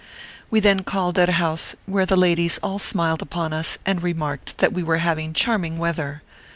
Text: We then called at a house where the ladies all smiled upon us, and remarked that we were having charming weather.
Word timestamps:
We 0.49 0.59
then 0.59 0.79
called 0.79 1.19
at 1.19 1.29
a 1.29 1.33
house 1.33 1.75
where 1.85 2.07
the 2.07 2.17
ladies 2.17 2.57
all 2.63 2.79
smiled 2.79 3.21
upon 3.21 3.53
us, 3.53 3.77
and 3.85 4.01
remarked 4.01 4.57
that 4.57 4.73
we 4.73 4.81
were 4.81 4.97
having 4.97 5.31
charming 5.31 5.77
weather. 5.77 6.23